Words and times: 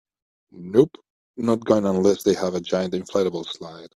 Nope, 0.51 0.97
not 1.37 1.63
going 1.63 1.85
unless 1.85 2.23
they 2.23 2.33
have 2.33 2.55
a 2.55 2.59
giant 2.59 2.95
inflatable 2.95 3.45
slide. 3.45 3.89